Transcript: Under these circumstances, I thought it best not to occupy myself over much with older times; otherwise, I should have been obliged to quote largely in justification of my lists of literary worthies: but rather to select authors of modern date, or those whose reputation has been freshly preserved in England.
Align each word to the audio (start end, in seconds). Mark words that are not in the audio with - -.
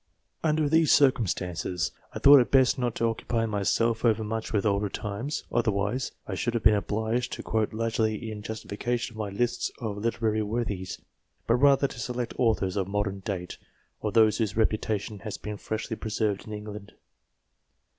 Under 0.43 0.67
these 0.67 0.91
circumstances, 0.91 1.91
I 2.11 2.17
thought 2.17 2.39
it 2.39 2.49
best 2.49 2.79
not 2.79 2.95
to 2.95 3.05
occupy 3.05 3.45
myself 3.45 4.03
over 4.03 4.23
much 4.23 4.51
with 4.51 4.65
older 4.65 4.89
times; 4.89 5.43
otherwise, 5.51 6.11
I 6.27 6.33
should 6.33 6.55
have 6.55 6.63
been 6.63 6.73
obliged 6.73 7.31
to 7.33 7.43
quote 7.43 7.71
largely 7.71 8.31
in 8.31 8.41
justification 8.41 9.13
of 9.13 9.19
my 9.19 9.29
lists 9.29 9.69
of 9.77 9.97
literary 9.99 10.41
worthies: 10.41 10.99
but 11.45 11.57
rather 11.57 11.87
to 11.87 11.99
select 11.99 12.33
authors 12.39 12.77
of 12.77 12.87
modern 12.87 13.19
date, 13.19 13.59
or 14.01 14.11
those 14.11 14.39
whose 14.39 14.57
reputation 14.57 15.19
has 15.19 15.37
been 15.37 15.57
freshly 15.57 15.95
preserved 15.95 16.47
in 16.47 16.53
England. 16.53 16.93